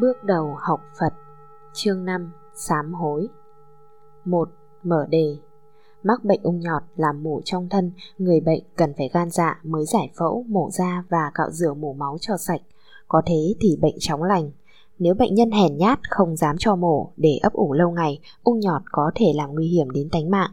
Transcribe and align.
Bước 0.00 0.24
đầu 0.24 0.56
học 0.60 0.80
Phật 1.00 1.12
Chương 1.72 2.04
5 2.04 2.30
Sám 2.54 2.94
hối 2.94 3.28
1. 4.24 4.48
Mở 4.82 5.06
đề 5.10 5.36
Mắc 6.02 6.24
bệnh 6.24 6.40
ung 6.42 6.60
nhọt 6.60 6.82
làm 6.96 7.22
mủ 7.22 7.40
trong 7.44 7.68
thân, 7.68 7.92
người 8.18 8.40
bệnh 8.40 8.62
cần 8.76 8.92
phải 8.98 9.10
gan 9.12 9.30
dạ 9.30 9.60
mới 9.64 9.84
giải 9.84 10.10
phẫu, 10.18 10.44
mổ 10.48 10.70
da 10.70 11.04
và 11.08 11.30
cạo 11.34 11.50
rửa 11.50 11.74
mủ 11.74 11.92
máu 11.92 12.16
cho 12.20 12.36
sạch. 12.36 12.60
Có 13.08 13.22
thế 13.26 13.54
thì 13.60 13.76
bệnh 13.80 13.94
chóng 13.98 14.22
lành. 14.22 14.50
Nếu 14.98 15.14
bệnh 15.14 15.34
nhân 15.34 15.50
hèn 15.50 15.76
nhát 15.76 15.98
không 16.10 16.36
dám 16.36 16.56
cho 16.58 16.76
mổ 16.76 17.12
để 17.16 17.38
ấp 17.42 17.52
ủ 17.52 17.72
lâu 17.72 17.90
ngày, 17.90 18.20
ung 18.42 18.60
nhọt 18.60 18.82
có 18.92 19.10
thể 19.14 19.32
làm 19.34 19.52
nguy 19.52 19.68
hiểm 19.68 19.90
đến 19.90 20.08
tánh 20.12 20.30
mạng. 20.30 20.50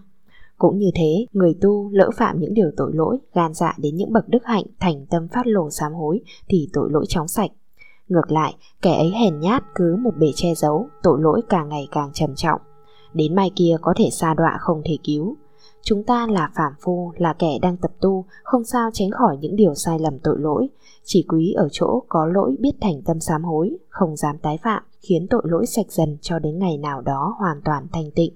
Cũng 0.58 0.78
như 0.78 0.92
thế, 0.96 1.26
người 1.34 1.58
tu 1.62 1.90
lỡ 1.92 2.10
phạm 2.18 2.40
những 2.40 2.54
điều 2.54 2.72
tội 2.78 2.92
lỗi, 2.94 3.18
gan 3.34 3.54
dạ 3.54 3.76
đến 3.78 3.96
những 3.96 4.14
bậc 4.14 4.30
đức 4.30 4.46
hạnh, 4.46 4.66
thành 4.80 5.06
tâm 5.06 5.28
phát 5.28 5.48
lộ 5.48 5.70
sám 5.70 5.94
hối 5.94 6.22
thì 6.48 6.70
tội 6.74 6.90
lỗi 6.92 7.06
chóng 7.08 7.28
sạch. 7.28 7.52
Ngược 8.10 8.32
lại, 8.32 8.56
kẻ 8.82 8.98
ấy 8.98 9.10
hèn 9.10 9.40
nhát 9.40 9.64
cứ 9.76 9.96
một 10.02 10.18
bề 10.18 10.28
che 10.36 10.54
giấu, 10.56 10.88
tội 11.04 11.22
lỗi 11.22 11.42
càng 11.50 11.70
ngày 11.70 11.88
càng 11.92 12.12
trầm 12.14 12.36
trọng. 12.36 12.62
Đến 13.14 13.36
mai 13.36 13.52
kia 13.56 13.78
có 13.82 13.94
thể 13.98 14.10
xa 14.12 14.34
đọa 14.34 14.58
không 14.60 14.82
thể 14.86 14.98
cứu. 15.04 15.36
Chúng 15.82 16.04
ta 16.04 16.28
là 16.28 16.52
phạm 16.56 16.74
phu, 16.82 17.12
là 17.18 17.34
kẻ 17.34 17.60
đang 17.62 17.78
tập 17.78 17.92
tu, 18.02 18.26
không 18.44 18.64
sao 18.64 18.90
tránh 18.94 19.12
khỏi 19.12 19.38
những 19.38 19.56
điều 19.56 19.76
sai 19.76 20.00
lầm 20.00 20.20
tội 20.20 20.36
lỗi. 20.40 20.68
Chỉ 21.04 21.26
quý 21.28 21.54
ở 21.58 21.68
chỗ 21.72 22.04
có 22.10 22.26
lỗi 22.26 22.56
biết 22.60 22.74
thành 22.82 23.02
tâm 23.02 23.20
sám 23.20 23.44
hối, 23.44 23.78
không 23.90 24.16
dám 24.16 24.38
tái 24.38 24.60
phạm, 24.64 24.84
khiến 25.02 25.28
tội 25.30 25.42
lỗi 25.46 25.66
sạch 25.66 25.92
dần 25.92 26.18
cho 26.22 26.40
đến 26.40 26.60
ngày 26.60 26.78
nào 26.78 27.02
đó 27.02 27.36
hoàn 27.40 27.62
toàn 27.66 27.88
thanh 27.94 28.12
tịnh. 28.12 28.34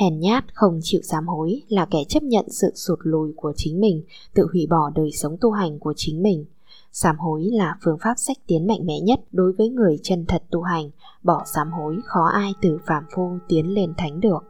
Hèn 0.00 0.20
nhát 0.20 0.44
không 0.54 0.78
chịu 0.82 1.00
sám 1.02 1.26
hối 1.26 1.62
là 1.68 1.86
kẻ 1.90 1.98
chấp 2.08 2.22
nhận 2.22 2.50
sự 2.50 2.72
sụt 2.74 2.98
lùi 3.02 3.32
của 3.36 3.52
chính 3.56 3.80
mình, 3.80 4.02
tự 4.34 4.46
hủy 4.52 4.66
bỏ 4.70 4.90
đời 4.94 5.10
sống 5.12 5.36
tu 5.40 5.50
hành 5.50 5.78
của 5.78 5.92
chính 5.96 6.22
mình– 6.22 6.44
Sám 6.92 7.18
hối 7.18 7.44
là 7.52 7.76
phương 7.84 7.98
pháp 8.00 8.14
sách 8.16 8.36
tiến 8.46 8.66
mạnh 8.66 8.86
mẽ 8.86 9.00
nhất 9.00 9.20
đối 9.32 9.52
với 9.52 9.68
người 9.68 9.98
chân 10.02 10.24
thật 10.28 10.42
tu 10.50 10.62
hành, 10.62 10.90
bỏ 11.22 11.42
sám 11.54 11.70
hối 11.72 11.98
khó 12.04 12.24
ai 12.24 12.52
từ 12.62 12.78
phàm 12.86 13.04
phu 13.14 13.38
tiến 13.48 13.74
lên 13.74 13.94
thánh 13.98 14.20
được. 14.20 14.40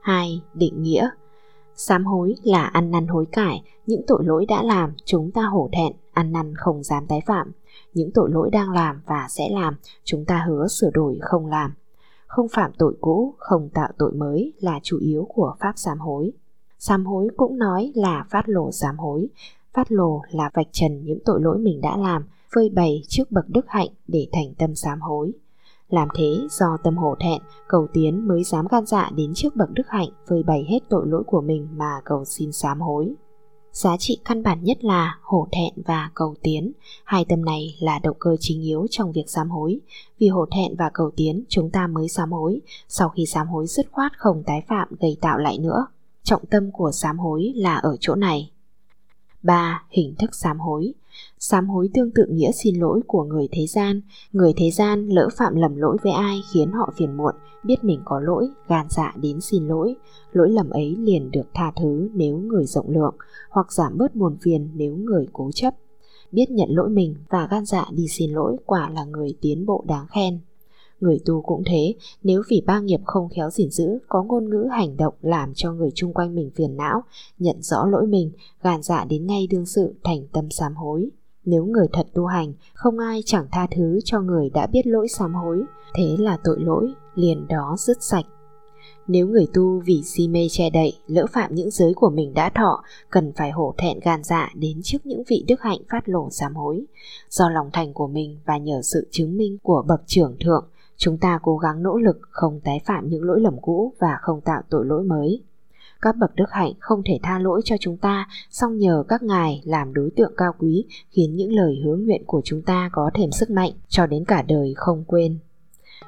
2. 0.00 0.42
Định 0.54 0.82
nghĩa 0.82 1.10
Sám 1.80 2.04
hối 2.04 2.34
là 2.42 2.64
ăn 2.64 2.90
năn 2.90 3.06
hối 3.06 3.26
cải, 3.32 3.62
những 3.86 4.02
tội 4.06 4.24
lỗi 4.24 4.46
đã 4.46 4.62
làm 4.62 4.94
chúng 5.04 5.30
ta 5.30 5.42
hổ 5.42 5.68
thẹn, 5.72 5.92
ăn 6.12 6.32
năn 6.32 6.54
không 6.56 6.82
dám 6.82 7.06
tái 7.06 7.20
phạm. 7.26 7.52
Những 7.94 8.10
tội 8.14 8.30
lỗi 8.30 8.50
đang 8.50 8.70
làm 8.70 9.00
và 9.06 9.26
sẽ 9.28 9.48
làm, 9.50 9.76
chúng 10.04 10.24
ta 10.24 10.44
hứa 10.48 10.66
sửa 10.68 10.90
đổi 10.90 11.18
không 11.20 11.46
làm. 11.46 11.72
Không 12.26 12.46
phạm 12.48 12.72
tội 12.78 12.96
cũ, 13.00 13.34
không 13.38 13.68
tạo 13.74 13.88
tội 13.98 14.12
mới 14.12 14.52
là 14.60 14.80
chủ 14.82 14.98
yếu 14.98 15.26
của 15.34 15.54
pháp 15.60 15.72
sám 15.76 15.98
hối. 15.98 16.32
Sám 16.78 17.06
hối 17.06 17.28
cũng 17.36 17.58
nói 17.58 17.92
là 17.94 18.24
phát 18.30 18.48
lộ 18.48 18.70
sám 18.72 18.98
hối, 18.98 19.28
phát 19.74 19.92
lồ 19.92 20.22
là 20.30 20.50
vạch 20.54 20.68
trần 20.72 21.04
những 21.04 21.18
tội 21.24 21.40
lỗi 21.40 21.58
mình 21.58 21.80
đã 21.80 21.96
làm, 21.96 22.24
phơi 22.54 22.68
bày 22.68 23.02
trước 23.08 23.30
bậc 23.30 23.48
đức 23.48 23.64
hạnh 23.68 23.88
để 24.08 24.28
thành 24.32 24.54
tâm 24.58 24.74
sám 24.74 25.00
hối. 25.00 25.32
Làm 25.88 26.08
thế 26.16 26.38
do 26.50 26.76
tâm 26.84 26.96
hổ 26.96 27.14
thẹn, 27.20 27.42
cầu 27.68 27.86
tiến 27.92 28.28
mới 28.28 28.44
dám 28.44 28.66
gan 28.70 28.86
dạ 28.86 29.10
đến 29.16 29.32
trước 29.34 29.56
bậc 29.56 29.70
đức 29.70 29.88
hạnh 29.88 30.08
phơi 30.28 30.42
bày 30.42 30.66
hết 30.68 30.78
tội 30.88 31.06
lỗi 31.06 31.22
của 31.26 31.40
mình 31.40 31.68
mà 31.76 31.90
cầu 32.04 32.24
xin 32.24 32.52
sám 32.52 32.80
hối. 32.80 33.14
Giá 33.72 33.96
trị 33.96 34.18
căn 34.24 34.42
bản 34.42 34.64
nhất 34.64 34.84
là 34.84 35.18
hổ 35.22 35.48
thẹn 35.52 35.72
và 35.86 36.10
cầu 36.14 36.34
tiến. 36.42 36.72
Hai 37.04 37.24
tâm 37.24 37.44
này 37.44 37.76
là 37.80 37.98
động 37.98 38.16
cơ 38.18 38.36
chính 38.40 38.62
yếu 38.62 38.86
trong 38.90 39.12
việc 39.12 39.24
sám 39.26 39.50
hối. 39.50 39.80
Vì 40.18 40.28
hổ 40.28 40.46
thẹn 40.46 40.76
và 40.78 40.90
cầu 40.94 41.10
tiến 41.16 41.44
chúng 41.48 41.70
ta 41.70 41.86
mới 41.86 42.08
sám 42.08 42.32
hối, 42.32 42.60
sau 42.88 43.08
khi 43.08 43.26
sám 43.26 43.48
hối 43.48 43.66
dứt 43.66 43.86
khoát 43.92 44.18
không 44.18 44.42
tái 44.46 44.62
phạm 44.68 44.88
gây 45.00 45.16
tạo 45.20 45.38
lại 45.38 45.58
nữa. 45.58 45.86
Trọng 46.22 46.46
tâm 46.46 46.70
của 46.72 46.90
sám 46.92 47.18
hối 47.18 47.52
là 47.56 47.76
ở 47.76 47.96
chỗ 48.00 48.14
này. 48.14 48.50
3. 49.42 49.82
Hình 49.90 50.14
thức 50.18 50.34
sám 50.34 50.58
hối. 50.60 50.94
Sám 51.38 51.68
hối 51.68 51.90
tương 51.94 52.10
tự 52.14 52.26
nghĩa 52.30 52.52
xin 52.52 52.74
lỗi 52.74 53.00
của 53.06 53.24
người 53.24 53.48
thế 53.52 53.66
gian. 53.66 54.00
Người 54.32 54.52
thế 54.56 54.70
gian 54.70 55.08
lỡ 55.08 55.28
phạm 55.38 55.54
lầm 55.54 55.76
lỗi 55.76 55.96
với 56.02 56.12
ai 56.12 56.40
khiến 56.52 56.72
họ 56.72 56.92
phiền 56.96 57.16
muộn 57.16 57.34
Biết 57.64 57.84
mình 57.84 58.00
có 58.04 58.20
lỗi, 58.20 58.48
gan 58.68 58.86
dạ 58.90 59.14
đến 59.20 59.40
xin 59.40 59.68
lỗi. 59.68 59.96
Lỗi 60.32 60.50
lầm 60.50 60.70
ấy 60.70 60.96
liền 60.98 61.30
được 61.30 61.46
tha 61.54 61.72
thứ 61.76 62.08
nếu 62.14 62.38
người 62.38 62.66
rộng 62.66 62.90
lượng 62.90 63.14
Hoặc 63.50 63.72
giảm 63.72 63.98
bớt 63.98 64.14
buồn 64.14 64.36
phiền 64.42 64.70
nếu 64.74 64.96
người 64.96 65.26
cố 65.32 65.50
chấp. 65.54 65.74
Biết 66.32 66.50
nhận 66.50 66.68
lỗi 66.70 66.88
mình 66.88 67.14
và 67.28 67.48
gan 67.50 67.64
dạ 67.66 67.86
đi 67.92 68.08
xin 68.08 68.30
lỗi 68.30 68.56
quả 68.66 68.90
là 68.90 69.04
người 69.04 69.34
tiến 69.40 69.66
bộ 69.66 69.84
đáng 69.88 70.06
khen. 70.08 70.40
Người 71.00 71.20
tu 71.24 71.42
cũng 71.42 71.62
thế, 71.66 71.94
nếu 72.22 72.42
vì 72.50 72.62
ba 72.66 72.80
nghiệp 72.80 73.00
không 73.04 73.28
khéo 73.28 73.50
gìn 73.50 73.70
giữ, 73.70 73.98
có 74.08 74.22
ngôn 74.22 74.50
ngữ 74.50 74.68
hành 74.70 74.96
động 74.96 75.14
làm 75.20 75.52
cho 75.54 75.72
người 75.72 75.90
chung 75.94 76.12
quanh 76.12 76.34
mình 76.34 76.50
phiền 76.54 76.76
não, 76.76 77.02
nhận 77.38 77.62
rõ 77.62 77.86
lỗi 77.86 78.06
mình, 78.06 78.30
gàn 78.62 78.82
dạ 78.82 79.04
đến 79.04 79.26
ngay 79.26 79.46
đương 79.46 79.66
sự 79.66 79.94
thành 80.04 80.26
tâm 80.32 80.50
sám 80.50 80.74
hối. 80.74 81.10
Nếu 81.44 81.64
người 81.64 81.86
thật 81.92 82.06
tu 82.14 82.26
hành, 82.26 82.52
không 82.74 82.98
ai 82.98 83.22
chẳng 83.26 83.46
tha 83.52 83.66
thứ 83.76 83.98
cho 84.04 84.20
người 84.20 84.50
đã 84.50 84.66
biết 84.66 84.86
lỗi 84.86 85.08
sám 85.08 85.34
hối, 85.34 85.62
thế 85.94 86.16
là 86.18 86.38
tội 86.44 86.56
lỗi, 86.60 86.92
liền 87.14 87.48
đó 87.48 87.76
dứt 87.78 88.02
sạch. 88.02 88.26
Nếu 89.06 89.26
người 89.26 89.46
tu 89.54 89.80
vì 89.84 90.02
si 90.04 90.28
mê 90.28 90.46
che 90.50 90.70
đậy, 90.70 90.92
lỡ 91.06 91.26
phạm 91.32 91.54
những 91.54 91.70
giới 91.70 91.94
của 91.94 92.10
mình 92.10 92.34
đã 92.34 92.50
thọ, 92.54 92.82
cần 93.10 93.32
phải 93.36 93.50
hổ 93.50 93.74
thẹn 93.78 94.00
gan 94.00 94.24
dạ 94.24 94.50
đến 94.54 94.80
trước 94.82 95.06
những 95.06 95.22
vị 95.28 95.44
đức 95.48 95.60
hạnh 95.60 95.78
phát 95.88 96.08
lộ 96.08 96.28
sám 96.30 96.54
hối. 96.54 96.84
Do 97.30 97.50
lòng 97.50 97.70
thành 97.72 97.92
của 97.92 98.06
mình 98.06 98.38
và 98.44 98.58
nhờ 98.58 98.80
sự 98.82 99.08
chứng 99.10 99.36
minh 99.36 99.58
của 99.62 99.84
bậc 99.88 100.00
trưởng 100.06 100.36
thượng, 100.40 100.64
Chúng 101.00 101.18
ta 101.18 101.38
cố 101.42 101.56
gắng 101.56 101.82
nỗ 101.82 101.96
lực 101.96 102.18
không 102.30 102.60
tái 102.64 102.80
phạm 102.86 103.08
những 103.08 103.24
lỗi 103.24 103.40
lầm 103.40 103.60
cũ 103.62 103.94
và 103.98 104.18
không 104.20 104.40
tạo 104.40 104.62
tội 104.70 104.86
lỗi 104.86 105.04
mới. 105.04 105.42
Các 106.00 106.16
bậc 106.16 106.34
đức 106.36 106.50
hạnh 106.50 106.72
không 106.80 107.02
thể 107.04 107.20
tha 107.22 107.38
lỗi 107.38 107.60
cho 107.64 107.76
chúng 107.80 107.96
ta, 107.96 108.28
song 108.50 108.76
nhờ 108.76 109.04
các 109.08 109.22
ngài 109.22 109.62
làm 109.64 109.94
đối 109.94 110.10
tượng 110.16 110.32
cao 110.36 110.52
quý 110.58 110.86
khiến 111.10 111.36
những 111.36 111.52
lời 111.52 111.80
hứa 111.84 111.96
nguyện 111.96 112.22
của 112.26 112.40
chúng 112.44 112.62
ta 112.62 112.90
có 112.92 113.10
thêm 113.14 113.30
sức 113.30 113.50
mạnh 113.50 113.72
cho 113.88 114.06
đến 114.06 114.24
cả 114.24 114.42
đời 114.42 114.74
không 114.76 115.04
quên. 115.06 115.38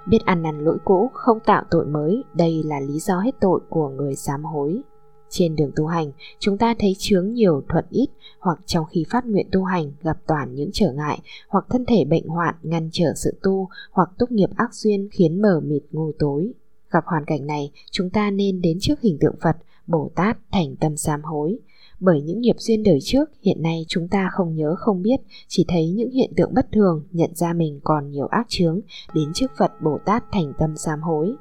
Biết 0.09 0.19
ăn 0.25 0.43
năn 0.43 0.65
lỗi 0.65 0.79
cũ, 0.85 1.11
không 1.15 1.39
tạo 1.47 1.65
tội 1.71 1.87
mới, 1.87 2.25
đây 2.35 2.63
là 2.65 2.81
lý 2.81 2.99
do 2.99 3.21
hết 3.21 3.35
tội 3.41 3.61
của 3.69 3.89
người 3.89 4.15
sám 4.15 4.45
hối. 4.45 4.83
Trên 5.31 5.57
đường 5.57 5.73
tu 5.77 5.87
hành, 5.87 6.13
chúng 6.39 6.59
ta 6.59 6.75
thấy 6.79 6.97
chướng 6.99 7.33
nhiều 7.33 7.63
thuận 7.69 7.85
ít 7.91 8.09
hoặc 8.39 8.59
trong 8.67 8.85
khi 8.91 9.05
phát 9.11 9.27
nguyện 9.27 9.47
tu 9.53 9.65
hành 9.65 9.93
gặp 10.03 10.19
toàn 10.27 10.55
những 10.55 10.71
trở 10.73 10.93
ngại 10.93 11.19
hoặc 11.49 11.65
thân 11.69 11.85
thể 11.85 12.05
bệnh 12.05 12.29
hoạn 12.29 12.55
ngăn 12.63 12.89
trở 12.93 13.13
sự 13.17 13.39
tu 13.43 13.69
hoặc 13.91 14.11
túc 14.19 14.33
nghiệp 14.33 14.51
ác 14.57 14.75
duyên 14.75 15.09
khiến 15.13 15.43
mờ 15.43 15.61
mịt 15.65 15.83
ngu 15.91 16.13
tối. 16.19 16.53
Gặp 16.91 17.05
hoàn 17.07 17.25
cảnh 17.25 17.47
này, 17.47 17.71
chúng 17.91 18.11
ta 18.11 18.31
nên 18.31 18.61
đến 18.61 18.79
trước 18.81 19.01
hình 19.01 19.19
tượng 19.21 19.35
Phật, 19.43 19.57
Bồ 19.87 20.11
Tát 20.15 20.39
thành 20.53 20.77
tâm 20.77 20.97
sám 20.97 21.23
hối. 21.23 21.59
Bởi 22.01 22.23
những 22.23 22.41
nghiệp 22.41 22.57
duyên 22.59 22.83
đời 22.83 22.99
trước, 23.03 23.31
hiện 23.43 23.63
nay 23.63 23.85
chúng 23.89 24.09
ta 24.09 24.29
không 24.33 24.57
nhớ 24.57 24.75
không 24.79 25.03
biết, 25.03 25.21
chỉ 25.49 25.65
thấy 25.69 25.91
những 25.91 26.11
hiện 26.11 26.33
tượng 26.37 26.55
bất 26.55 26.73
thường, 26.73 27.03
nhận 27.11 27.31
ra 27.35 27.53
mình 27.53 27.81
còn 27.85 28.11
nhiều 28.11 28.27
ác 28.27 28.47
chướng, 28.49 28.81
đến 29.15 29.33
trước 29.35 29.51
Phật 29.59 29.73
Bồ 29.83 29.99
Tát 30.05 30.25
thành 30.33 30.53
tâm 30.59 30.77
sám 30.77 31.01
hối. 31.01 31.35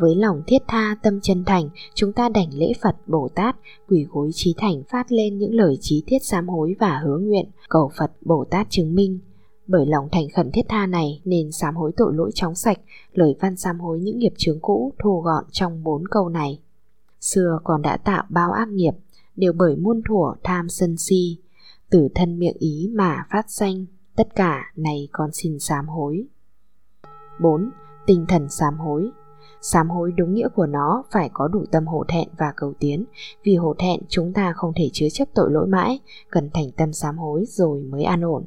Với 0.00 0.14
lòng 0.14 0.42
thiết 0.46 0.62
tha 0.68 0.96
tâm 1.02 1.20
chân 1.22 1.44
thành, 1.44 1.68
chúng 1.94 2.12
ta 2.12 2.28
đảnh 2.28 2.54
lễ 2.54 2.72
Phật 2.82 2.96
Bồ 3.06 3.28
Tát, 3.34 3.56
quỳ 3.88 4.06
gối 4.10 4.30
trí 4.34 4.54
thành 4.56 4.82
phát 4.88 5.12
lên 5.12 5.38
những 5.38 5.54
lời 5.54 5.78
trí 5.80 6.02
thiết 6.06 6.18
sám 6.22 6.48
hối 6.48 6.76
và 6.80 7.00
hứa 7.04 7.18
nguyện, 7.18 7.50
cầu 7.68 7.90
Phật 7.98 8.12
Bồ 8.20 8.44
Tát 8.44 8.66
chứng 8.70 8.94
minh. 8.94 9.18
Bởi 9.66 9.86
lòng 9.86 10.08
thành 10.12 10.28
khẩn 10.36 10.50
thiết 10.50 10.62
tha 10.68 10.86
này 10.86 11.22
nên 11.24 11.52
sám 11.52 11.76
hối 11.76 11.92
tội 11.96 12.14
lỗi 12.14 12.30
chóng 12.34 12.54
sạch, 12.54 12.78
lời 13.12 13.34
văn 13.40 13.56
sám 13.56 13.80
hối 13.80 14.00
những 14.00 14.18
nghiệp 14.18 14.32
chướng 14.36 14.60
cũ 14.60 14.92
thu 15.02 15.20
gọn 15.20 15.44
trong 15.52 15.84
bốn 15.84 16.08
câu 16.08 16.28
này. 16.28 16.60
Xưa 17.20 17.58
còn 17.64 17.82
đã 17.82 17.96
tạo 17.96 18.24
bao 18.28 18.52
ác 18.52 18.68
nghiệp, 18.68 18.94
đều 19.36 19.52
bởi 19.52 19.76
muôn 19.76 20.02
thuở 20.08 20.34
tham 20.42 20.68
sân 20.68 20.96
si, 20.96 21.38
từ 21.90 22.08
thân 22.14 22.38
miệng 22.38 22.56
ý 22.58 22.90
mà 22.94 23.26
phát 23.30 23.50
sanh, 23.50 23.86
tất 24.16 24.34
cả 24.34 24.72
này 24.76 25.08
con 25.12 25.30
xin 25.32 25.58
sám 25.58 25.88
hối. 25.88 26.26
4. 27.40 27.70
Tinh 28.06 28.24
thần 28.28 28.48
sám 28.48 28.78
hối 28.78 29.10
Sám 29.60 29.90
hối 29.90 30.12
đúng 30.16 30.34
nghĩa 30.34 30.48
của 30.48 30.66
nó 30.66 31.04
phải 31.10 31.30
có 31.32 31.48
đủ 31.48 31.64
tâm 31.72 31.86
hổ 31.86 32.04
thẹn 32.08 32.28
và 32.38 32.52
cầu 32.56 32.74
tiến. 32.80 33.04
Vì 33.44 33.56
hổ 33.56 33.74
thẹn 33.78 34.00
chúng 34.08 34.32
ta 34.32 34.52
không 34.56 34.72
thể 34.76 34.90
chứa 34.92 35.08
chấp 35.12 35.28
tội 35.34 35.50
lỗi 35.50 35.66
mãi, 35.66 35.98
cần 36.30 36.50
thành 36.54 36.70
tâm 36.76 36.92
sám 36.92 37.18
hối 37.18 37.44
rồi 37.46 37.82
mới 37.82 38.02
an 38.02 38.20
ổn. 38.20 38.44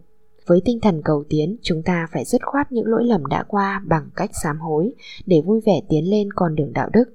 Với 0.48 0.62
tinh 0.66 0.80
thần 0.82 1.02
cầu 1.06 1.24
tiến, 1.30 1.58
chúng 1.62 1.84
ta 1.84 2.08
phải 2.12 2.26
dứt 2.26 2.42
khoát 2.46 2.72
những 2.72 2.88
lỗi 2.88 3.04
lầm 3.04 3.26
đã 3.26 3.44
qua 3.48 3.82
bằng 3.88 4.10
cách 4.16 4.30
sám 4.44 4.60
hối 4.60 4.94
để 5.26 5.42
vui 5.46 5.62
vẻ 5.66 5.82
tiến 5.90 6.10
lên 6.10 6.32
con 6.36 6.56
đường 6.56 6.74
đạo 6.74 6.90
đức. 6.94 7.06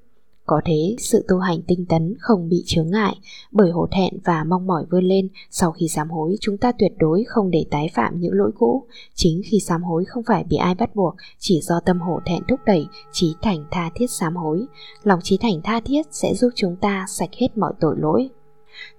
Có 0.47 0.61
thế, 0.65 0.97
sự 0.99 1.25
tu 1.29 1.39
hành 1.39 1.63
tinh 1.63 1.87
tấn 1.89 2.15
không 2.19 2.49
bị 2.49 2.63
chướng 2.67 2.91
ngại, 2.91 3.17
bởi 3.53 3.71
hổ 3.71 3.87
thẹn 3.91 4.19
và 4.25 4.45
mong 4.45 4.67
mỏi 4.67 4.85
vươn 4.91 5.05
lên, 5.05 5.29
sau 5.51 5.73
khi 5.73 5.89
sám 5.89 6.11
hối 6.11 6.37
chúng 6.41 6.59
ta 6.59 6.73
tuyệt 6.73 6.93
đối 6.99 7.25
không 7.27 7.51
để 7.51 7.67
tái 7.71 7.91
phạm 7.95 8.21
những 8.21 8.33
lỗi 8.35 8.51
cũ. 8.59 8.87
Chính 9.15 9.41
khi 9.51 9.61
sám 9.61 9.83
hối 9.83 10.05
không 10.05 10.23
phải 10.27 10.45
bị 10.45 10.57
ai 10.57 10.75
bắt 10.75 10.97
buộc, 10.97 11.15
chỉ 11.39 11.61
do 11.61 11.81
tâm 11.81 12.01
hổ 12.01 12.21
thẹn 12.27 12.43
thúc 12.49 12.61
đẩy, 12.67 12.87
trí 13.13 13.35
thành 13.43 13.65
tha 13.71 13.91
thiết 13.95 14.11
sám 14.11 14.37
hối. 14.37 14.67
Lòng 15.03 15.21
trí 15.23 15.37
thành 15.37 15.61
tha 15.65 15.81
thiết 15.81 16.03
sẽ 16.11 16.35
giúp 16.35 16.51
chúng 16.55 16.77
ta 16.77 17.07
sạch 17.09 17.31
hết 17.33 17.59
mọi 17.59 17.73
tội 17.81 17.95
lỗi. 17.99 18.29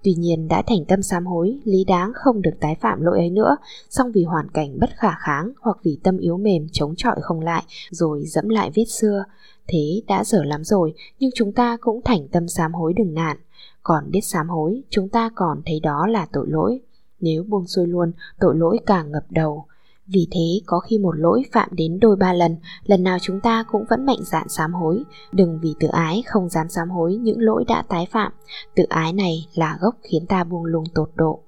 Tuy 0.03 0.13
nhiên 0.13 0.47
đã 0.47 0.61
thành 0.67 0.85
tâm 0.87 1.01
sám 1.01 1.25
hối, 1.25 1.59
lý 1.63 1.83
đáng 1.83 2.11
không 2.15 2.41
được 2.41 2.53
tái 2.59 2.75
phạm 2.81 3.01
lỗi 3.01 3.17
ấy 3.17 3.29
nữa, 3.29 3.57
song 3.89 4.11
vì 4.11 4.23
hoàn 4.23 4.49
cảnh 4.53 4.79
bất 4.79 4.89
khả 4.97 5.15
kháng 5.19 5.51
hoặc 5.61 5.77
vì 5.83 5.99
tâm 6.03 6.17
yếu 6.17 6.37
mềm 6.37 6.67
chống 6.71 6.93
chọi 6.97 7.15
không 7.21 7.39
lại 7.39 7.63
rồi 7.89 8.23
dẫm 8.25 8.49
lại 8.49 8.71
vết 8.75 8.85
xưa, 8.85 9.23
Thế 9.67 10.01
đã 10.07 10.23
dở 10.23 10.43
lắm 10.43 10.63
rồi, 10.63 10.93
nhưng 11.19 11.31
chúng 11.35 11.53
ta 11.53 11.77
cũng 11.81 12.01
thành 12.05 12.27
tâm 12.27 12.47
sám 12.47 12.73
hối 12.73 12.93
đừng 12.93 13.13
nạn. 13.13 13.37
Còn 13.83 14.11
biết 14.11 14.21
sám 14.21 14.49
hối, 14.49 14.81
chúng 14.89 15.09
ta 15.09 15.29
còn 15.35 15.61
thấy 15.65 15.79
đó 15.79 16.07
là 16.07 16.27
tội 16.33 16.45
lỗi. 16.49 16.79
Nếu 17.19 17.43
buông 17.43 17.67
xuôi 17.67 17.87
luôn, 17.87 18.11
tội 18.39 18.55
lỗi 18.55 18.79
càng 18.85 19.11
ngập 19.11 19.23
đầu. 19.29 19.65
Vì 20.07 20.27
thế 20.31 20.61
có 20.65 20.79
khi 20.79 20.97
một 20.97 21.11
lỗi 21.11 21.43
phạm 21.51 21.69
đến 21.71 21.99
đôi 21.99 22.15
ba 22.15 22.33
lần, 22.33 22.55
lần 22.85 23.03
nào 23.03 23.17
chúng 23.21 23.39
ta 23.39 23.63
cũng 23.71 23.83
vẫn 23.89 24.05
mạnh 24.05 24.19
dạn 24.21 24.49
sám 24.49 24.73
hối. 24.73 25.03
Đừng 25.31 25.59
vì 25.61 25.75
tự 25.79 25.87
ái 25.87 26.23
không 26.25 26.49
dám 26.49 26.69
sám 26.69 26.89
hối 26.89 27.15
những 27.15 27.39
lỗi 27.39 27.65
đã 27.67 27.83
tái 27.89 28.07
phạm. 28.11 28.31
Tự 28.75 28.83
ái 28.89 29.13
này 29.13 29.47
là 29.53 29.77
gốc 29.81 29.95
khiến 30.01 30.25
ta 30.25 30.43
buông 30.43 30.65
lung 30.65 30.85
tột 30.93 31.09
độ. 31.15 31.43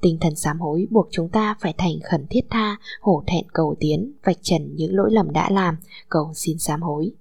Tinh 0.00 0.18
thần 0.20 0.36
sám 0.36 0.60
hối 0.60 0.86
buộc 0.90 1.08
chúng 1.10 1.28
ta 1.28 1.56
phải 1.60 1.74
thành 1.78 1.94
khẩn 2.10 2.26
thiết 2.30 2.44
tha, 2.50 2.76
hổ 3.00 3.22
thẹn 3.26 3.44
cầu 3.52 3.74
tiến, 3.80 4.12
vạch 4.24 4.38
trần 4.42 4.76
những 4.76 4.94
lỗi 4.94 5.10
lầm 5.12 5.32
đã 5.32 5.50
làm, 5.50 5.76
cầu 6.08 6.32
xin 6.34 6.58
sám 6.58 6.82
hối. 6.82 7.12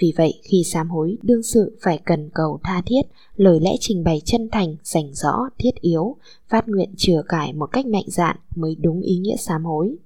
Vì 0.00 0.12
vậy 0.16 0.40
khi 0.42 0.62
sám 0.64 0.90
hối 0.90 1.16
đương 1.22 1.42
sự 1.42 1.76
phải 1.80 1.98
cần 2.04 2.30
cầu 2.34 2.60
tha 2.62 2.82
thiết, 2.86 3.02
lời 3.36 3.60
lẽ 3.60 3.70
trình 3.80 4.04
bày 4.04 4.22
chân 4.24 4.48
thành, 4.52 4.76
rành 4.82 5.14
rõ, 5.14 5.48
thiết 5.58 5.74
yếu, 5.80 6.16
phát 6.48 6.68
nguyện 6.68 6.90
chừa 6.96 7.22
cải 7.28 7.52
một 7.52 7.66
cách 7.66 7.86
mạnh 7.86 8.06
dạn 8.06 8.36
mới 8.56 8.74
đúng 8.74 9.00
ý 9.00 9.18
nghĩa 9.18 9.36
sám 9.36 9.64
hối 9.64 9.96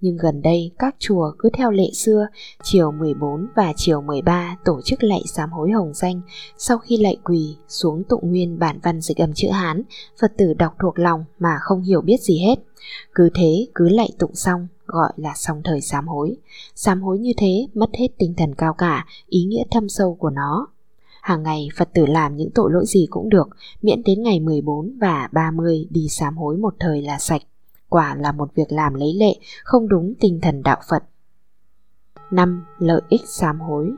nhưng 0.00 0.16
gần 0.16 0.42
đây 0.42 0.70
các 0.78 0.96
chùa 0.98 1.32
cứ 1.38 1.48
theo 1.52 1.70
lệ 1.70 1.90
xưa, 1.92 2.26
chiều 2.62 2.92
14 2.92 3.46
và 3.56 3.72
chiều 3.76 4.00
13 4.00 4.56
tổ 4.64 4.80
chức 4.84 5.04
lạy 5.04 5.22
sám 5.34 5.50
hối 5.50 5.70
hồng 5.70 5.94
danh, 5.94 6.20
sau 6.58 6.78
khi 6.78 6.96
lạy 6.96 7.16
quỳ 7.24 7.56
xuống 7.68 8.02
tụng 8.08 8.30
nguyên 8.30 8.58
bản 8.58 8.78
văn 8.82 9.00
dịch 9.00 9.16
âm 9.16 9.32
chữ 9.34 9.48
Hán, 9.50 9.82
Phật 10.20 10.32
tử 10.38 10.54
đọc 10.54 10.74
thuộc 10.80 10.98
lòng 10.98 11.24
mà 11.38 11.58
không 11.60 11.82
hiểu 11.82 12.00
biết 12.00 12.20
gì 12.20 12.38
hết. 12.38 12.54
Cứ 13.14 13.30
thế 13.34 13.66
cứ 13.74 13.88
lạy 13.88 14.10
tụng 14.18 14.34
xong, 14.34 14.66
gọi 14.86 15.12
là 15.16 15.32
xong 15.34 15.60
thời 15.64 15.80
sám 15.80 16.08
hối. 16.08 16.36
Sám 16.74 17.02
hối 17.02 17.18
như 17.18 17.32
thế 17.36 17.66
mất 17.74 17.90
hết 17.98 18.08
tinh 18.18 18.34
thần 18.36 18.54
cao 18.54 18.74
cả, 18.74 19.06
ý 19.26 19.44
nghĩa 19.44 19.64
thâm 19.70 19.88
sâu 19.88 20.14
của 20.14 20.30
nó. 20.30 20.66
Hàng 21.22 21.42
ngày 21.42 21.68
Phật 21.76 21.88
tử 21.94 22.06
làm 22.06 22.36
những 22.36 22.50
tội 22.54 22.70
lỗi 22.72 22.84
gì 22.86 23.06
cũng 23.10 23.28
được, 23.28 23.48
miễn 23.82 24.02
đến 24.02 24.22
ngày 24.22 24.40
14 24.40 24.98
và 25.00 25.28
30 25.32 25.86
đi 25.90 26.08
sám 26.08 26.36
hối 26.36 26.56
một 26.56 26.74
thời 26.80 27.02
là 27.02 27.18
sạch 27.18 27.42
quả 27.88 28.14
là 28.14 28.32
một 28.32 28.54
việc 28.54 28.72
làm 28.72 28.94
lấy 28.94 29.14
lệ, 29.14 29.36
không 29.64 29.88
đúng 29.88 30.14
tinh 30.20 30.40
thần 30.42 30.62
đạo 30.62 30.80
Phật. 30.88 31.02
5. 32.30 32.64
Lợi 32.78 33.00
ích 33.08 33.22
sám 33.26 33.60
hối 33.60 33.90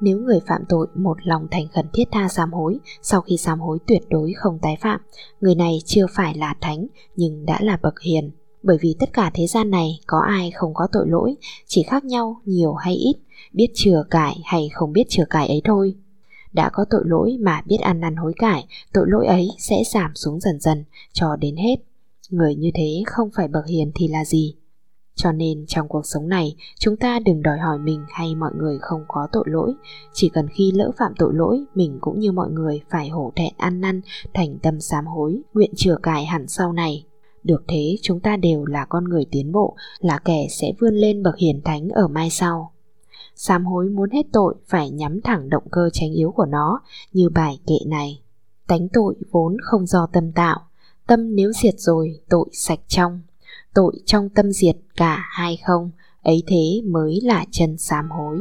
nếu 0.00 0.18
người 0.18 0.40
phạm 0.46 0.62
tội 0.68 0.86
một 0.94 1.16
lòng 1.22 1.48
thành 1.50 1.68
khẩn 1.74 1.86
thiết 1.92 2.04
tha 2.12 2.28
sám 2.28 2.52
hối, 2.52 2.78
sau 3.02 3.20
khi 3.20 3.36
sám 3.36 3.60
hối 3.60 3.78
tuyệt 3.86 4.02
đối 4.08 4.32
không 4.36 4.58
tái 4.62 4.76
phạm, 4.80 5.00
người 5.40 5.54
này 5.54 5.78
chưa 5.84 6.06
phải 6.10 6.34
là 6.34 6.54
thánh 6.60 6.86
nhưng 7.16 7.46
đã 7.46 7.58
là 7.62 7.78
bậc 7.82 8.00
hiền. 8.00 8.30
Bởi 8.66 8.78
vì 8.80 8.96
tất 9.00 9.12
cả 9.12 9.30
thế 9.34 9.46
gian 9.46 9.70
này 9.70 10.00
có 10.06 10.18
ai 10.28 10.50
không 10.50 10.74
có 10.74 10.88
tội 10.92 11.08
lỗi, 11.08 11.36
chỉ 11.66 11.82
khác 11.82 12.04
nhau 12.04 12.40
nhiều 12.44 12.74
hay 12.74 12.94
ít, 12.94 13.14
biết 13.52 13.70
chừa 13.74 14.04
cải 14.10 14.40
hay 14.44 14.68
không 14.72 14.92
biết 14.92 15.04
chừa 15.08 15.24
cải 15.30 15.48
ấy 15.48 15.60
thôi. 15.64 15.94
Đã 16.52 16.70
có 16.72 16.84
tội 16.90 17.02
lỗi 17.04 17.36
mà 17.40 17.62
biết 17.66 17.80
ăn 17.80 18.00
năn 18.00 18.16
hối 18.16 18.32
cải, 18.36 18.66
tội 18.92 19.04
lỗi 19.08 19.26
ấy 19.26 19.48
sẽ 19.58 19.76
giảm 19.92 20.14
xuống 20.14 20.40
dần 20.40 20.60
dần 20.60 20.84
cho 21.12 21.36
đến 21.36 21.56
hết 21.56 21.76
Người 22.30 22.54
như 22.54 22.70
thế 22.74 23.02
không 23.06 23.30
phải 23.36 23.48
bậc 23.48 23.66
hiền 23.66 23.92
thì 23.94 24.08
là 24.08 24.24
gì? 24.24 24.54
Cho 25.14 25.32
nên 25.32 25.64
trong 25.66 25.88
cuộc 25.88 26.06
sống 26.06 26.28
này, 26.28 26.56
chúng 26.78 26.96
ta 26.96 27.18
đừng 27.18 27.42
đòi 27.42 27.58
hỏi 27.58 27.78
mình 27.78 28.04
hay 28.08 28.34
mọi 28.34 28.50
người 28.56 28.78
không 28.80 29.04
có 29.08 29.28
tội 29.32 29.44
lỗi. 29.46 29.74
Chỉ 30.12 30.28
cần 30.28 30.48
khi 30.48 30.72
lỡ 30.74 30.90
phạm 30.98 31.12
tội 31.18 31.34
lỗi, 31.34 31.64
mình 31.74 31.98
cũng 32.00 32.20
như 32.20 32.32
mọi 32.32 32.50
người 32.50 32.80
phải 32.90 33.08
hổ 33.08 33.32
thẹn 33.36 33.52
ăn 33.56 33.80
năn, 33.80 34.00
thành 34.34 34.58
tâm 34.58 34.80
sám 34.80 35.06
hối, 35.06 35.42
nguyện 35.54 35.70
chừa 35.76 35.96
cải 36.02 36.24
hẳn 36.24 36.48
sau 36.48 36.72
này. 36.72 37.04
Được 37.46 37.64
thế, 37.68 37.96
chúng 38.02 38.20
ta 38.20 38.36
đều 38.36 38.64
là 38.64 38.84
con 38.84 39.04
người 39.04 39.26
tiến 39.30 39.52
bộ, 39.52 39.76
là 39.98 40.18
kẻ 40.24 40.46
sẽ 40.50 40.72
vươn 40.80 40.94
lên 40.94 41.22
bậc 41.22 41.36
hiền 41.36 41.60
thánh 41.64 41.88
ở 41.88 42.08
mai 42.08 42.30
sau. 42.30 42.72
Sám 43.34 43.66
hối 43.66 43.88
muốn 43.88 44.10
hết 44.10 44.26
tội 44.32 44.54
phải 44.66 44.90
nhắm 44.90 45.20
thẳng 45.20 45.48
động 45.48 45.64
cơ 45.70 45.90
tránh 45.92 46.12
yếu 46.12 46.30
của 46.30 46.46
nó, 46.46 46.80
như 47.12 47.28
bài 47.28 47.58
kệ 47.66 47.78
này. 47.86 48.20
Tánh 48.66 48.88
tội 48.92 49.14
vốn 49.30 49.56
không 49.62 49.86
do 49.86 50.06
tâm 50.12 50.32
tạo, 50.32 50.60
Tâm 51.06 51.36
nếu 51.36 51.52
diệt 51.52 51.74
rồi 51.78 52.20
tội 52.28 52.48
sạch 52.52 52.80
trong 52.88 53.20
Tội 53.74 53.92
trong 54.06 54.28
tâm 54.28 54.52
diệt 54.52 54.76
cả 54.96 55.24
hai 55.30 55.58
không 55.66 55.90
Ấy 56.22 56.42
thế 56.46 56.82
mới 56.84 57.20
là 57.22 57.44
chân 57.50 57.76
sám 57.78 58.10
hối 58.10 58.40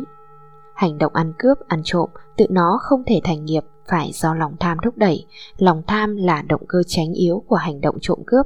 Hành 0.75 0.97
động 0.97 1.13
ăn 1.13 1.33
cướp, 1.39 1.57
ăn 1.67 1.81
trộm 1.83 2.09
Tự 2.37 2.45
nó 2.49 2.79
không 2.81 3.03
thể 3.07 3.21
thành 3.23 3.45
nghiệp 3.45 3.63
Phải 3.87 4.11
do 4.13 4.33
lòng 4.33 4.55
tham 4.59 4.77
thúc 4.83 4.97
đẩy 4.97 5.25
Lòng 5.57 5.83
tham 5.87 6.15
là 6.15 6.41
động 6.41 6.65
cơ 6.67 6.83
tránh 6.87 7.13
yếu 7.13 7.43
của 7.47 7.55
hành 7.55 7.81
động 7.81 7.97
trộm 8.01 8.19
cướp 8.25 8.45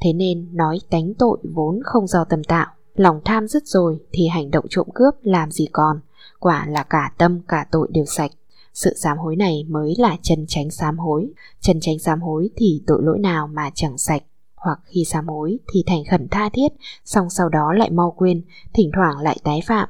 Thế 0.00 0.12
nên 0.12 0.56
nói 0.56 0.78
tánh 0.90 1.14
tội 1.14 1.38
vốn 1.54 1.80
không 1.84 2.06
do 2.06 2.24
tâm 2.24 2.44
tạo 2.44 2.66
Lòng 2.94 3.20
tham 3.24 3.48
dứt 3.48 3.66
rồi 3.66 3.98
thì 4.12 4.28
hành 4.28 4.50
động 4.50 4.64
trộm 4.70 4.86
cướp 4.94 5.14
làm 5.22 5.50
gì 5.50 5.66
còn 5.72 6.00
Quả 6.38 6.66
là 6.66 6.82
cả 6.82 7.12
tâm 7.18 7.40
cả 7.48 7.66
tội 7.70 7.88
đều 7.92 8.04
sạch 8.04 8.30
sự 8.74 8.94
sám 8.96 9.18
hối 9.18 9.36
này 9.36 9.66
mới 9.68 9.94
là 9.98 10.16
chân 10.22 10.44
tránh 10.48 10.70
sám 10.70 10.98
hối. 10.98 11.32
Chân 11.60 11.80
tránh 11.80 11.98
sám 11.98 12.20
hối 12.20 12.50
thì 12.56 12.82
tội 12.86 13.02
lỗi 13.02 13.18
nào 13.18 13.46
mà 13.46 13.70
chẳng 13.74 13.98
sạch. 13.98 14.22
Hoặc 14.56 14.80
khi 14.84 15.04
sám 15.04 15.28
hối 15.28 15.58
thì 15.72 15.84
thành 15.86 16.02
khẩn 16.10 16.28
tha 16.30 16.48
thiết, 16.52 16.68
xong 17.04 17.30
sau 17.30 17.48
đó 17.48 17.72
lại 17.72 17.90
mau 17.90 18.14
quên, 18.16 18.42
thỉnh 18.74 18.90
thoảng 18.96 19.18
lại 19.18 19.36
tái 19.44 19.60
phạm. 19.66 19.88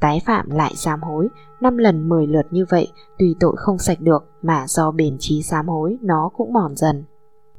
Tái 0.00 0.20
phạm 0.26 0.50
lại 0.50 0.72
sám 0.76 1.02
hối, 1.02 1.28
năm 1.60 1.76
lần 1.76 2.08
10 2.08 2.26
lượt 2.26 2.46
như 2.50 2.64
vậy, 2.68 2.88
tùy 3.18 3.34
tội 3.40 3.54
không 3.56 3.78
sạch 3.78 4.00
được 4.00 4.24
mà 4.42 4.66
do 4.68 4.90
bền 4.90 5.16
trí 5.20 5.42
sám 5.42 5.68
hối 5.68 5.96
nó 6.02 6.30
cũng 6.36 6.52
mòn 6.52 6.76
dần. 6.76 7.04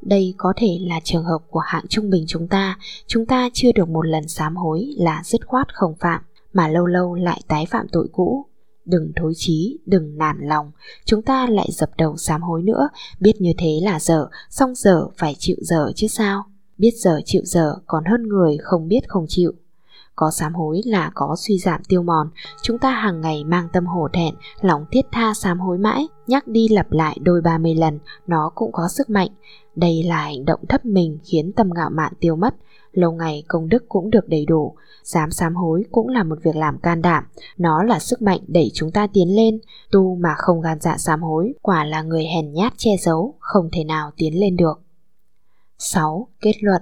Đây 0.08 0.34
có 0.38 0.54
thể 0.58 0.80
là 0.82 1.00
trường 1.04 1.24
hợp 1.24 1.40
của 1.50 1.60
hạng 1.60 1.86
trung 1.90 2.10
bình 2.10 2.24
chúng 2.28 2.48
ta, 2.48 2.78
chúng 3.08 3.26
ta 3.26 3.50
chưa 3.54 3.72
được 3.72 3.90
một 3.90 4.02
lần 4.02 4.28
sám 4.28 4.56
hối 4.56 4.94
là 4.98 5.22
dứt 5.26 5.48
khoát 5.48 5.74
không 5.74 5.96
phạm, 6.00 6.22
mà 6.54 6.68
lâu 6.68 6.86
lâu 6.86 7.16
lại 7.16 7.42
tái 7.48 7.66
phạm 7.66 7.88
tội 7.92 8.08
cũ, 8.12 8.46
đừng 8.86 9.12
thối 9.16 9.34
chí, 9.36 9.78
đừng 9.86 10.18
nản 10.18 10.38
lòng, 10.42 10.72
chúng 11.06 11.22
ta 11.22 11.48
lại 11.50 11.70
dập 11.72 11.90
đầu 11.98 12.18
sám 12.18 12.42
hối 12.42 12.64
nữa, 12.64 12.90
biết 13.20 13.34
như 13.42 13.54
thế 13.58 13.80
là 13.84 14.00
dở, 14.00 14.28
xong 14.50 14.76
dở 14.76 15.08
phải 15.18 15.36
chịu 15.40 15.58
dở 15.62 15.92
chứ 15.96 16.08
sao. 16.08 16.44
Biết 16.78 16.92
dở 16.96 17.22
chịu 17.26 17.42
dở 17.46 17.76
còn 17.86 18.06
hơn 18.06 18.28
người 18.28 18.58
không 18.62 18.88
biết 18.88 19.02
không 19.08 19.26
chịu. 19.28 19.54
Có 20.16 20.32
sám 20.32 20.54
hối 20.54 20.82
là 20.86 21.12
có 21.16 21.36
suy 21.40 21.58
giảm 21.58 21.84
tiêu 21.84 22.04
mòn, 22.04 22.30
chúng 22.62 22.78
ta 22.78 22.92
hàng 22.92 23.22
ngày 23.22 23.44
mang 23.44 23.68
tâm 23.74 23.86
hổ 23.86 24.08
thẹn, 24.14 24.36
lòng 24.62 24.86
thiết 24.92 25.06
tha 25.12 25.34
sám 25.34 25.60
hối 25.60 25.78
mãi, 25.78 26.08
nhắc 26.28 26.48
đi 26.48 26.68
lặp 26.70 26.92
lại 26.92 27.18
đôi 27.22 27.42
ba 27.42 27.58
mươi 27.58 27.76
lần, 27.76 28.00
nó 28.28 28.52
cũng 28.56 28.72
có 28.72 28.88
sức 28.88 29.10
mạnh. 29.10 29.30
Đây 29.78 30.04
là 30.04 30.18
hành 30.18 30.46
động 30.46 30.60
thấp 30.70 30.86
mình 30.86 31.18
khiến 31.24 31.52
tâm 31.52 31.70
ngạo 31.76 31.90
mạn 31.90 32.14
tiêu 32.20 32.36
mất, 32.36 32.56
lâu 32.92 33.12
ngày 33.12 33.44
công 33.48 33.70
đức 33.70 33.90
cũng 33.90 34.10
được 34.10 34.30
đầy 34.30 34.46
đủ, 34.46 34.76
dám 35.04 35.32
sám 35.32 35.56
hối 35.56 35.86
cũng 35.92 36.08
là 36.08 36.24
một 36.24 36.36
việc 36.44 36.56
làm 36.56 36.80
can 36.80 37.02
đảm, 37.02 37.24
nó 37.58 37.84
là 37.84 38.00
sức 38.00 38.22
mạnh 38.22 38.40
đẩy 38.48 38.72
chúng 38.74 38.92
ta 38.92 39.08
tiến 39.14 39.36
lên, 39.36 39.60
tu 39.92 40.16
mà 40.16 40.36
không 40.38 40.62
gan 40.62 40.78
dạ 40.82 40.98
sám 40.98 41.22
hối, 41.22 41.54
quả 41.62 41.84
là 41.84 42.02
người 42.02 42.26
hèn 42.26 42.54
nhát 42.54 42.74
che 42.78 42.92
giấu, 43.00 43.36
không 43.40 43.70
thể 43.72 43.84
nào 43.84 44.12
tiến 44.18 44.40
lên 44.40 44.58
được. 44.58 44.82
6. 45.78 46.28
Kết 46.42 46.54
luận 46.62 46.82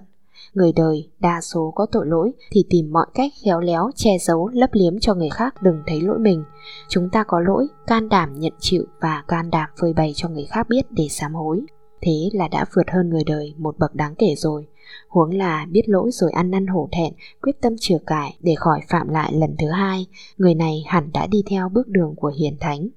Người 0.53 0.73
đời 0.75 1.09
đa 1.19 1.41
số 1.41 1.73
có 1.75 1.85
tội 1.91 2.05
lỗi 2.07 2.31
thì 2.51 2.65
tìm 2.69 2.93
mọi 2.93 3.05
cách 3.13 3.31
khéo 3.43 3.59
léo 3.59 3.89
che 3.95 4.17
giấu 4.19 4.47
lấp 4.47 4.69
liếm 4.73 4.99
cho 4.99 5.13
người 5.13 5.29
khác 5.29 5.61
đừng 5.61 5.83
thấy 5.87 6.01
lỗi 6.01 6.19
mình. 6.19 6.43
Chúng 6.89 7.09
ta 7.09 7.23
có 7.23 7.39
lỗi, 7.39 7.67
can 7.87 8.09
đảm 8.09 8.39
nhận 8.39 8.53
chịu 8.59 8.83
và 9.01 9.23
can 9.27 9.49
đảm 9.49 9.69
phơi 9.79 9.93
bày 9.93 10.13
cho 10.15 10.29
người 10.29 10.45
khác 10.45 10.69
biết 10.69 10.85
để 10.91 11.07
sám 11.09 11.33
hối. 11.33 11.65
Thế 12.05 12.29
là 12.33 12.47
đã 12.47 12.65
vượt 12.75 12.91
hơn 12.91 13.09
người 13.09 13.23
đời 13.23 13.53
một 13.57 13.77
bậc 13.79 13.95
đáng 13.95 14.15
kể 14.15 14.35
rồi. 14.37 14.67
Huống 15.09 15.33
là 15.33 15.65
biết 15.71 15.89
lỗi 15.89 16.11
rồi 16.11 16.31
ăn 16.31 16.51
năn 16.51 16.67
hổ 16.67 16.89
thẹn, 16.91 17.13
quyết 17.41 17.61
tâm 17.61 17.75
chừa 17.79 17.97
cải 18.07 18.37
để 18.41 18.55
khỏi 18.55 18.79
phạm 18.89 19.09
lại 19.09 19.33
lần 19.33 19.55
thứ 19.59 19.69
hai, 19.69 20.05
người 20.37 20.55
này 20.55 20.83
hẳn 20.87 21.09
đã 21.13 21.27
đi 21.27 21.43
theo 21.49 21.69
bước 21.69 21.87
đường 21.87 22.15
của 22.15 22.33
hiền 22.37 22.57
thánh. 22.59 22.87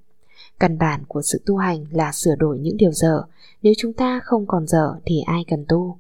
Căn 0.61 0.79
bản 0.79 1.03
của 1.09 1.23
sự 1.23 1.41
tu 1.47 1.57
hành 1.57 1.85
là 1.91 2.13
sửa 2.13 2.35
đổi 2.39 2.59
những 2.59 2.77
điều 2.77 2.93
dở, 2.93 3.23
nếu 3.63 3.73
chúng 3.79 3.93
ta 3.93 4.21
không 4.25 4.47
còn 4.47 4.67
dở 4.67 4.95
thì 5.05 5.21
ai 5.27 5.45
cần 5.49 5.65
tu. 5.69 5.99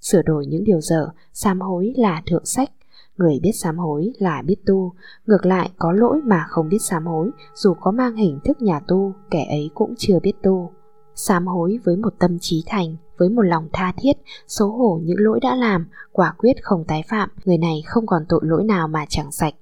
Sửa 0.00 0.22
đổi 0.22 0.46
những 0.46 0.64
điều 0.64 0.80
dở, 0.80 1.08
sám 1.32 1.60
hối 1.60 1.92
là 1.96 2.22
thượng 2.26 2.46
sách, 2.46 2.70
người 3.16 3.40
biết 3.42 3.52
sám 3.52 3.78
hối 3.78 4.12
là 4.18 4.42
biết 4.42 4.56
tu, 4.66 4.92
ngược 5.26 5.46
lại 5.46 5.70
có 5.78 5.92
lỗi 5.92 6.20
mà 6.24 6.44
không 6.48 6.68
biết 6.68 6.82
sám 6.82 7.06
hối, 7.06 7.30
dù 7.54 7.74
có 7.80 7.90
mang 7.90 8.16
hình 8.16 8.38
thức 8.44 8.62
nhà 8.62 8.80
tu, 8.88 9.12
kẻ 9.30 9.46
ấy 9.48 9.70
cũng 9.74 9.94
chưa 9.98 10.20
biết 10.20 10.34
tu. 10.42 10.70
Sám 11.18 11.46
hối 11.46 11.78
với 11.84 11.96
một 11.96 12.14
tâm 12.18 12.38
trí 12.40 12.64
thành, 12.66 12.96
với 13.16 13.28
một 13.28 13.42
lòng 13.42 13.68
tha 13.72 13.92
thiết, 13.96 14.12
xấu 14.46 14.70
hổ 14.70 15.00
những 15.02 15.18
lỗi 15.18 15.40
đã 15.40 15.56
làm, 15.56 15.86
quả 16.12 16.34
quyết 16.38 16.52
không 16.62 16.84
tái 16.84 17.02
phạm, 17.08 17.30
người 17.44 17.58
này 17.58 17.82
không 17.86 18.06
còn 18.06 18.22
tội 18.28 18.40
lỗi 18.42 18.64
nào 18.64 18.88
mà 18.88 19.04
chẳng 19.08 19.32
sạch. 19.32 19.54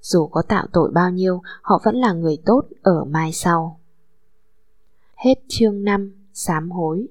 Dù 0.00 0.26
có 0.26 0.42
tạo 0.42 0.66
tội 0.72 0.90
bao 0.90 1.10
nhiêu, 1.10 1.42
họ 1.62 1.80
vẫn 1.84 1.96
là 1.96 2.12
người 2.12 2.38
tốt 2.44 2.64
ở 2.82 3.04
mai 3.04 3.32
sau. 3.32 3.80
Hết 5.16 5.34
chương 5.48 5.84
5, 5.84 6.12
sám 6.32 6.70
hối 6.70 7.06